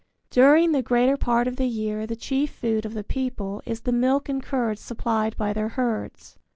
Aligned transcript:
During 0.31 0.71
the 0.71 0.81
greater 0.81 1.15
part 1.15 1.47
of 1.47 1.57
the 1.57 1.67
year 1.67 2.07
the 2.07 2.15
chief 2.15 2.49
food 2.49 2.87
of 2.87 2.95
the 2.95 3.03
people 3.03 3.61
is 3.67 3.81
the 3.81 3.91
milk 3.91 4.29
and 4.29 4.41
curds 4.41 4.81
supplied 4.81 5.37
by 5.37 5.53
their 5.53 5.69
herds. 5.69 6.39